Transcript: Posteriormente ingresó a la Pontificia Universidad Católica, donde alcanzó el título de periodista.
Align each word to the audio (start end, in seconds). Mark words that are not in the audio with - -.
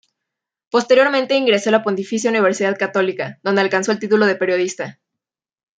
Posteriormente 0.71 1.35
ingresó 1.35 1.69
a 1.69 1.73
la 1.73 1.83
Pontificia 1.83 2.31
Universidad 2.31 2.75
Católica, 2.75 3.37
donde 3.43 3.61
alcanzó 3.61 3.91
el 3.91 3.99
título 3.99 4.25
de 4.25 4.35
periodista. 4.35 4.99